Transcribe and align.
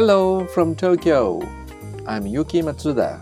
Hello 0.00 0.46
from 0.46 0.74
Tokyo. 0.74 1.46
I'm 2.06 2.26
Yuki 2.26 2.62
Matsuda, 2.62 3.20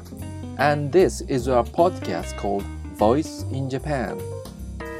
and 0.60 0.92
this 0.92 1.22
is 1.22 1.48
our 1.48 1.64
podcast 1.64 2.36
called 2.36 2.62
Voice 2.94 3.42
in 3.50 3.68
Japan. 3.68 4.16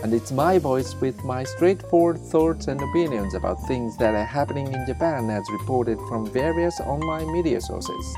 And 0.02 0.12
it's 0.12 0.32
my 0.32 0.58
voice 0.58 0.96
with 1.00 1.22
my 1.22 1.44
straightforward 1.44 2.18
thoughts 2.18 2.66
and 2.66 2.82
opinions 2.82 3.34
about 3.34 3.64
things 3.68 3.96
that 3.98 4.16
are 4.16 4.24
happening 4.24 4.66
in 4.72 4.86
Japan 4.86 5.30
as 5.30 5.44
reported 5.52 5.98
from 6.08 6.26
various 6.26 6.80
online 6.80 7.30
media 7.30 7.60
sources. 7.60 8.16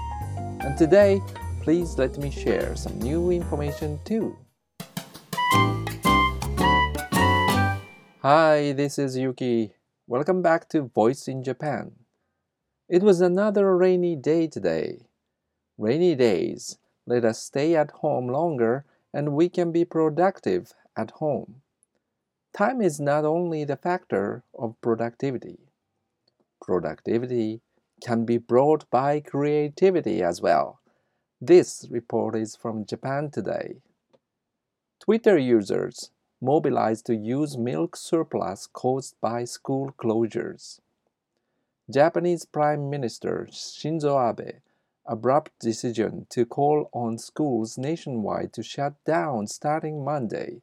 And 0.61 0.75
today, 0.79 1.21
please 1.61 1.99
let 1.99 2.17
me 2.17 2.31
share 2.31 2.75
some 2.77 2.99
new 2.99 3.31
information 3.31 4.01
too. 4.07 4.39
Hi, 8.23 8.73
this 8.73 8.99
is 8.99 9.19
Yuki. 9.19 9.75
Welcome 10.07 10.41
back 10.41 10.67
to 10.71 10.81
Voice 10.95 11.29
in 11.29 11.45
Japan. 11.45 12.00
It 12.91 13.05
was 13.05 13.21
another 13.21 13.77
rainy 13.77 14.17
day 14.17 14.49
today. 14.49 15.07
Rainy 15.79 16.17
days 16.17 16.79
let 17.07 17.25
us 17.25 17.41
stay 17.41 17.77
at 17.77 17.93
home 18.03 18.27
longer 18.27 18.85
and 19.15 19.33
we 19.33 19.49
can 19.49 19.71
be 19.71 19.85
productive 19.85 20.75
at 20.97 21.13
home. 21.13 21.63
Time 22.53 22.81
is 22.83 22.99
not 22.99 23.25
only 23.25 23.63
the 23.63 23.77
factor 23.77 24.43
of 24.59 24.75
productivity. 24.81 25.61
Productivity 26.61 27.61
can 28.05 28.25
be 28.25 28.39
brought 28.39 28.91
by 28.91 29.21
creativity 29.21 30.21
as 30.21 30.43
well. 30.43 30.81
This 31.41 31.87
report 31.93 32.35
is 32.35 32.57
from 32.57 32.85
Japan 32.85 33.31
Today. 33.31 33.83
Twitter 34.99 35.39
users 35.39 36.11
mobilized 36.43 37.07
to 37.07 37.15
use 37.15 37.57
milk 37.57 37.95
surplus 37.95 38.67
caused 38.67 39.15
by 39.21 39.45
school 39.45 39.95
closures. 39.97 40.81
Japanese 41.91 42.45
Prime 42.45 42.89
Minister 42.89 43.49
Shinzo 43.51 44.15
Abe 44.17 44.61
abrupt 45.07 45.59
decision 45.59 46.25
to 46.31 46.47
call 46.47 46.89
on 46.93 47.19
schools 47.19 47.77
nationwide 47.77 48.53
to 48.53 48.63
shut 48.63 48.95
down 49.05 49.49
starting 49.49 50.05
Monday, 50.05 50.63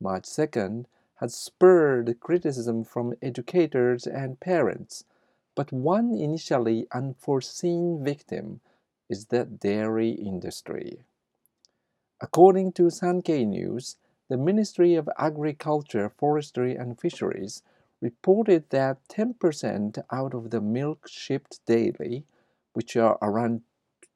March 0.00 0.22
2nd, 0.22 0.84
has 1.16 1.34
spurred 1.34 2.20
criticism 2.20 2.84
from 2.84 3.14
educators 3.20 4.06
and 4.06 4.38
parents, 4.38 5.02
but 5.56 5.72
one 5.72 6.14
initially 6.14 6.86
unforeseen 6.92 8.04
victim 8.04 8.60
is 9.08 9.26
the 9.26 9.44
dairy 9.44 10.10
industry. 10.10 11.00
According 12.20 12.70
to 12.74 12.84
Sankei 12.84 13.44
News, 13.44 13.96
the 14.28 14.36
Ministry 14.36 14.94
of 14.94 15.10
Agriculture, 15.18 16.08
Forestry 16.08 16.76
and 16.76 17.00
Fisheries 17.00 17.64
reported 18.00 18.70
that 18.70 18.98
10% 19.08 19.98
out 20.12 20.34
of 20.34 20.50
the 20.50 20.60
milk 20.60 21.08
shipped 21.08 21.60
daily, 21.66 22.24
which 22.72 22.96
are 22.96 23.18
around 23.20 23.62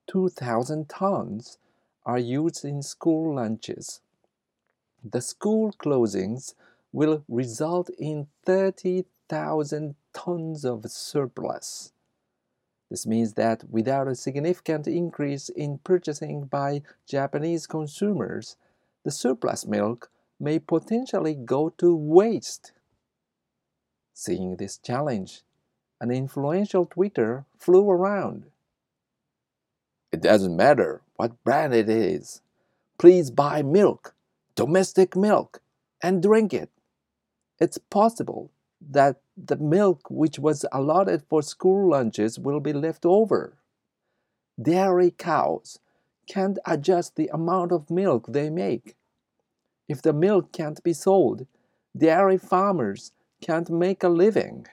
2,000 0.07 0.89
tons, 0.89 1.59
are 2.05 2.19
used 2.19 2.65
in 2.65 2.83
school 2.83 3.37
lunches. 3.37 4.01
The 5.05 5.21
school 5.21 5.73
closings 5.73 6.55
will 6.93 7.25
result 7.29 7.91
in 7.99 8.29
30,000 8.45 9.95
tons 10.13 10.65
of 10.65 10.91
surplus. 10.91 11.93
This 12.91 13.07
means 13.07 13.33
that 13.35 13.65
without 13.71 14.07
a 14.07 14.15
significant 14.15 14.87
increase 14.87 15.49
in 15.49 15.79
purchasing 15.79 16.45
by 16.45 16.83
Japanese 17.09 17.67
consumers, 17.67 18.57
the 19.05 19.11
surplus 19.11 19.67
milk 19.67 20.11
may 20.39 20.59
potentially 20.59 21.35
go 21.35 21.71
to 21.71 21.97
waste. 21.97 22.73
Seeing 24.15 24.57
this 24.57 24.79
challenge, 24.79 25.43
an 26.01 26.11
influential 26.11 26.87
Twitter 26.87 27.45
flew 27.59 27.89
around. 27.91 28.45
It 30.13 30.21
doesn't 30.21 30.57
matter 30.57 31.01
what 31.17 31.43
brand 31.45 31.75
it 31.75 31.89
is. 31.89 32.43
Please 32.99 33.31
buy 33.31 33.63
milk, 33.63 34.15
domestic 34.55 35.17
milk, 35.17 35.63
and 36.03 36.23
drink 36.23 36.53
it. 36.53 36.69
It's 37.59 37.79
possible 37.79 38.51
that 38.81 39.21
the 39.37 39.57
milk 39.57 40.11
which 40.11 40.39
was 40.39 40.67
allotted 40.73 41.23
for 41.29 41.43
school 41.43 41.91
lunches 41.91 42.39
will 42.39 42.61
be 42.61 42.73
left 42.73 43.07
over. 43.07 43.57
Dairy 44.61 45.11
cows 45.11 45.79
can't 46.27 46.59
adjust 46.67 47.17
the 47.17 47.31
amount 47.33 47.73
of 47.73 47.91
milk 47.91 48.27
they 48.29 48.51
make. 48.51 48.97
If 49.89 50.03
the 50.03 50.13
milk 50.13 50.53
can't 50.53 50.83
be 50.83 50.93
sold, 50.93 51.47
dairy 51.97 52.39
farmers 52.39 53.13
can't 53.43 53.69
make 53.69 54.03
a 54.03 54.09
living. 54.09 54.67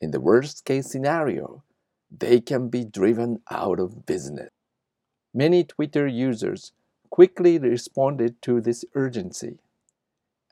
In 0.00 0.10
the 0.10 0.20
worst 0.20 0.64
case 0.64 0.90
scenario, 0.90 1.64
they 2.10 2.40
can 2.40 2.68
be 2.68 2.84
driven 2.84 3.40
out 3.50 3.80
of 3.80 4.06
business. 4.06 4.50
Many 5.32 5.64
Twitter 5.64 6.06
users 6.06 6.72
quickly 7.10 7.58
responded 7.58 8.40
to 8.42 8.60
this 8.60 8.84
urgency. 8.94 9.58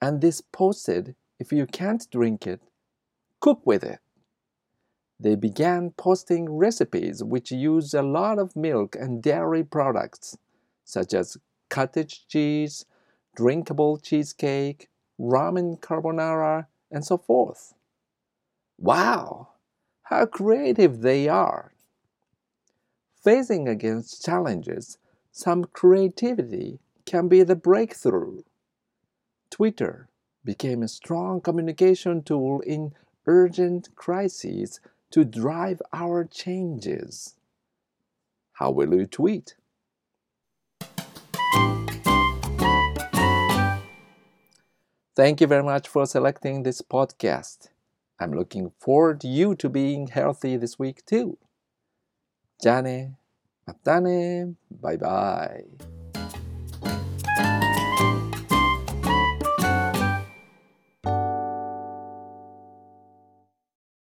And 0.01 0.21
this 0.21 0.41
posted 0.41 1.15
if 1.39 1.53
you 1.53 1.67
can't 1.67 2.09
drink 2.11 2.47
it, 2.47 2.61
cook 3.41 3.63
with 3.65 3.83
it. 3.83 3.99
They 5.19 5.35
began 5.35 5.91
posting 5.91 6.49
recipes 6.49 7.23
which 7.23 7.51
use 7.51 7.95
a 7.95 8.03
lot 8.03 8.39
of 8.39 8.55
milk 8.55 8.95
and 8.95 9.23
dairy 9.23 9.65
products, 9.65 10.37
such 10.85 11.13
as 11.15 11.37
cottage 11.69 12.27
cheese, 12.29 12.87
drinkable 13.35 13.99
cheesecake, 13.99 14.89
ramen 15.21 15.81
carbonara, 15.81 16.67
and 16.93 17.05
so 17.05 17.17
forth. 17.17 17.75
Wow, 18.79 19.49
how 20.05 20.27
creative 20.27 21.01
they 21.01 21.29
are! 21.29 21.73
Facing 23.15 23.69
against 23.69 24.25
challenges, 24.25 24.99
some 25.31 25.65
creativity 25.65 26.81
can 27.07 27.29
be 27.29 27.43
the 27.43 27.57
breakthrough. 27.57 28.43
Twitter 29.51 30.09
became 30.45 30.83
a 30.83 30.89
strong 30.89 31.41
communication 31.41 32.23
tool 32.23 32.61
in 32.61 32.93
urgent 33.27 33.95
crises 33.95 34.81
to 35.11 35.25
drive 35.25 35.81
our 35.93 36.25
changes. 36.25 37.37
How 38.55 38.71
will 38.71 38.95
you 38.95 39.07
tweet? 39.07 39.55
Thank 45.15 45.41
you 45.41 45.47
very 45.47 45.63
much 45.63 45.89
for 45.89 46.07
selecting 46.07 46.63
this 46.63 46.81
podcast. 46.81 47.69
I'm 48.19 48.33
looking 48.33 48.73
forward 48.79 49.21
to 49.23 49.29
you 49.29 49.55
to 49.57 49.69
being 49.69 50.07
healthy 50.07 50.57
this 50.57 50.79
week 50.79 51.05
too. 51.05 51.37
Jane, 52.63 53.17
matane, 53.69 54.57
bye 54.71 54.97
bye. 54.97 55.65